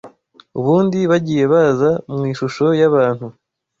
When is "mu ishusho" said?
2.15-2.65